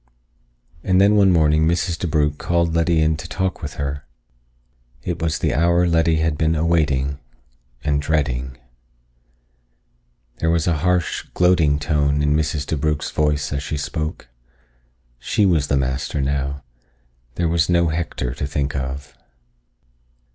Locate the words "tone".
11.77-12.23